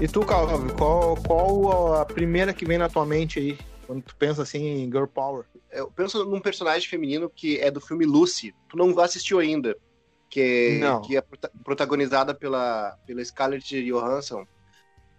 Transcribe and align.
E 0.00 0.08
tu, 0.08 0.24
Calvin, 0.24 0.70
qual, 0.70 1.16
qual 1.16 1.94
a 1.94 2.04
primeira 2.04 2.52
que 2.52 2.64
vem 2.64 2.78
na 2.78 2.88
tua 2.88 3.06
mente 3.06 3.38
aí? 3.38 3.58
Quando 3.86 4.02
tu 4.02 4.14
pensa 4.18 4.42
assim 4.42 4.64
em 4.64 4.86
Girl 4.86 5.06
Power. 5.06 5.44
Eu 5.70 5.90
penso 5.90 6.24
num 6.24 6.40
personagem 6.40 6.88
feminino 6.88 7.30
que 7.30 7.58
é 7.58 7.70
do 7.70 7.80
filme 7.80 8.04
Lucy. 8.04 8.54
Tu 8.68 8.76
não 8.76 8.98
assistiu 9.00 9.38
ainda. 9.38 9.76
Que, 10.30 10.78
Não. 10.80 11.00
que 11.02 11.16
é 11.16 11.20
prota- 11.20 11.50
protagonizada 11.62 12.34
pela, 12.34 12.96
pela 13.06 13.24
Scarlett 13.24 13.84
Johansson. 13.84 14.44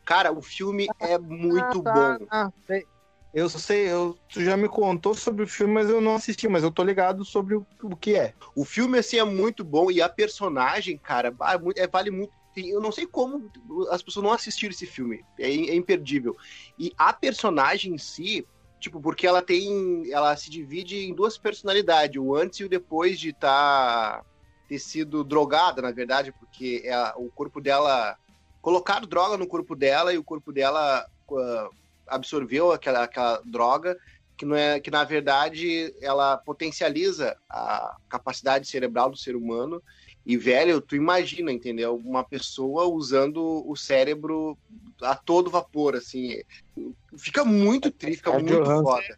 Cara, 0.06 0.32
o 0.32 0.42
filme 0.42 0.88
é 1.00 1.18
muito 1.18 1.82
bom. 1.82 2.18
Ah, 2.30 2.50
sei. 2.68 2.86
Eu 3.34 3.50
sei, 3.50 3.90
eu, 3.90 4.18
tu 4.30 4.42
já 4.42 4.56
me 4.56 4.70
contou 4.70 5.14
sobre 5.14 5.44
o 5.44 5.48
filme, 5.48 5.74
mas 5.74 5.90
eu 5.90 6.00
não 6.00 6.16
assisti, 6.16 6.48
mas 6.48 6.64
eu 6.64 6.72
tô 6.72 6.84
ligado 6.84 7.26
sobre 7.26 7.56
o, 7.56 7.68
o 7.84 7.96
que 7.96 8.16
é. 8.16 8.34
O 8.56 8.64
filme, 8.64 8.98
assim, 8.98 9.18
é 9.18 9.26
muito 9.26 9.62
bom. 9.64 9.92
E 9.92 10.02
a 10.02 10.08
personagem, 10.08 10.98
cara, 10.98 11.30
é 11.30 11.84
é- 11.84 11.88
vale 11.88 12.12
muito. 12.12 12.32
Eu 12.56 12.80
não 12.82 12.92
sei 12.92 13.06
como 13.08 13.50
as 13.90 14.02
pessoas 14.02 14.24
não 14.24 14.32
assistiram 14.34 14.72
esse 14.72 14.86
filme. 14.86 15.26
É, 15.40 15.50
é 15.50 15.76
imperdível. 15.76 16.36
E 16.78 16.92
a 16.98 17.14
personagem 17.14 17.94
em 17.94 17.98
si, 17.98 18.48
tipo, 18.80 19.02
porque 19.02 19.28
ela 19.28 19.42
tem. 19.42 20.10
Ela 20.12 20.36
se 20.38 20.50
divide 20.50 20.98
em 21.06 21.14
duas 21.16 21.38
personalidades, 21.38 22.20
o 22.22 22.36
antes 22.36 22.60
e 22.60 22.64
o 22.66 22.70
depois 22.70 23.20
de 23.20 23.30
estar 23.30 24.24
ter 24.68 24.80
sido 24.80 25.24
drogada, 25.24 25.82
na 25.82 25.92
verdade, 25.92 26.34
porque 26.34 26.82
ela- 26.86 27.14
o 27.18 27.32
corpo 27.32 27.62
dela. 27.62 28.16
Colocaram 28.62 29.08
droga 29.08 29.38
no 29.38 29.48
corpo 29.48 29.76
dela 29.76 30.12
e 30.14 30.18
o 30.18 30.24
corpo 30.24 30.52
dela 30.52 31.06
ah, 31.32 31.70
absorveu 32.08 32.72
aquela, 32.72 33.04
aquela 33.04 33.42
droga 33.46 33.96
que, 34.38 34.46
não 34.46 34.56
é, 34.56 34.80
que 34.80 34.92
na 34.92 35.04
verdade 35.04 35.94
ela 36.02 36.38
potencializa 36.38 37.36
a 37.50 37.96
capacidade 38.10 38.68
cerebral 38.68 39.10
do 39.10 39.18
ser 39.18 39.36
humano. 39.36 39.82
E, 40.26 40.36
velho, 40.38 40.82
tu 40.82 40.96
imagina, 40.96 41.52
entendeu? 41.52 41.96
Uma 42.04 42.24
pessoa 42.24 42.86
usando 42.86 43.64
o 43.70 43.76
cérebro 43.76 44.58
a 45.02 45.16
todo 45.16 45.52
vapor, 45.52 45.96
assim. 45.96 46.42
Fica 47.18 47.46
muito 47.46 47.92
triste, 47.92 48.18
fica 48.18 48.32
É 48.32 48.40
muito 48.40 48.64
Johansson. 48.64 48.84
foda. 48.84 49.18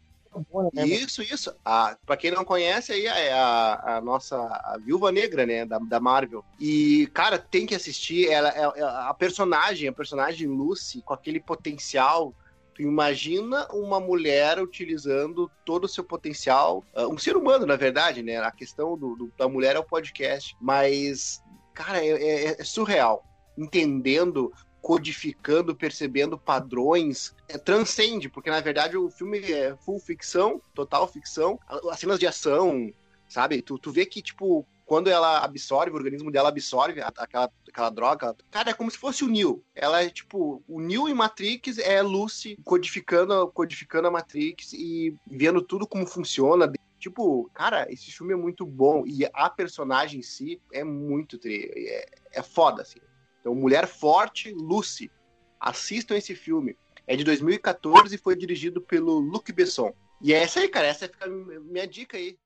Isso, 0.86 1.22
isso. 1.22 1.56
A, 1.64 1.98
pra 2.06 2.18
quem 2.18 2.30
não 2.30 2.44
conhece, 2.44 2.92
aí 2.92 3.08
é 3.08 3.34
a, 3.34 3.98
a 3.98 4.02
nossa 4.02 4.36
a 4.38 4.78
Viúva 4.84 5.12
Negra, 5.12 5.46
né, 5.46 5.66
da, 5.66 5.80
da 5.80 6.00
Marvel. 6.00 6.44
E, 6.59 7.08
cara, 7.14 7.40
tem 7.40 7.66
que 7.66 7.74
assistir. 7.74 8.30
Ela, 8.30 8.50
é- 8.50 8.80
é- 8.80 8.84
a 8.84 9.14
personagem, 9.14 9.88
a 9.88 9.94
personagem 9.94 10.48
Lucy, 10.48 11.02
com 11.03 11.14
aquele 11.14 11.40
potencial. 11.40 12.36
Tu 12.78 12.83
imagina 12.83 13.67
uma 13.73 14.00
mulher 14.00 14.61
utilizando 14.61 15.50
todo 15.66 15.86
o 15.86 15.88
seu 15.88 16.03
potencial, 16.03 16.86
ah, 16.95 17.08
um 17.08 17.17
ser 17.17 17.36
humano, 17.36 17.66
na 17.66 17.75
verdade, 17.75 18.22
né? 18.22 18.38
A 18.38 18.52
questão 18.52 18.95
do, 18.95 19.16
do- 19.16 19.34
da 19.36 19.50
mulher 19.50 19.75
é 19.75 19.80
o 19.80 19.84
podcast, 19.84 20.56
mas, 20.61 21.42
cara, 21.73 22.06
é, 22.06 22.09
é- 22.09 22.61
é 22.61 22.64
surreal. 22.64 23.23
Entendendo, 23.58 24.53
codificando, 24.80 25.75
percebendo 25.75 26.38
padrões, 26.38 27.34
é, 27.50 27.58
transcende, 27.58 28.30
porque 28.30 28.52
na 28.52 28.61
verdade 28.61 28.95
o 28.95 29.09
filme 29.09 29.39
é 29.52 29.75
full 29.78 30.00
ficção, 30.00 30.62
total 30.75 31.08
ficção, 31.08 31.59
as 31.89 32.00
cenas 32.00 32.19
de 32.19 32.28
ação, 32.28 32.91
sabe? 33.28 33.59
Tu, 33.64 33.80
tu 33.80 33.91
vê 33.91 34.06
que, 34.06 34.22
tipo, 34.22 34.67
quando 34.88 35.10
ela 35.10 35.44
absorve, 35.44 35.92
o 35.92 35.96
organismo 35.96 36.32
dela 36.32 36.48
absorve 36.48 37.02
aquela, 37.02 37.52
aquela 37.68 37.90
droga, 37.90 38.34
cara, 38.50 38.70
é 38.70 38.74
como 38.74 38.90
se 38.90 38.98
fosse 38.98 39.22
o 39.26 39.28
Neo. 39.28 39.62
Ela 39.76 40.02
é, 40.02 40.10
tipo, 40.10 40.64
o 40.66 40.80
Neo 40.80 41.10
em 41.10 41.14
Matrix 41.14 41.78
é 41.78 42.02
Lucy 42.02 42.58
codificando, 42.64 43.50
codificando 43.50 44.08
a 44.08 44.12
Matrix 44.12 44.72
e 44.72 45.14
vendo 45.30 45.62
tudo 45.62 45.86
como 45.86 46.08
funciona. 46.08 46.72
Tipo, 46.98 47.52
cara, 47.54 47.86
esse 47.92 48.10
filme 48.14 48.32
é 48.32 48.38
muito 48.38 48.66
bom 48.66 49.04
e 49.06 49.26
a 49.34 49.50
personagem 49.50 50.22
em 50.22 50.24
si 50.24 50.62
é 50.72 50.86
muito 50.86 51.38
tri, 51.38 51.70
é, 51.76 52.10
é 52.32 52.42
foda, 52.42 52.82
assim. 52.82 53.00
Então, 53.42 53.54
Mulher 53.54 53.88
Forte, 53.88 54.54
Lucy. 54.54 55.12
Assistam 55.60 56.16
esse 56.16 56.34
filme. 56.34 56.78
É 57.06 57.16
de 57.16 57.26
2014 57.26 58.16
e 58.16 58.18
foi 58.18 58.38
dirigido 58.38 58.80
pelo 58.80 59.20
Luc 59.20 59.52
Besson. 59.52 59.94
E 60.22 60.34
é 60.34 60.44
essa 60.44 60.62
aí, 60.62 60.70
cara. 60.70 60.88
Essa 60.88 61.08
fica 61.08 61.28
minha 61.28 61.88
dica 61.88 62.16
aí. 62.16 62.38